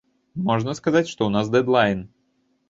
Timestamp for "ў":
1.25-1.31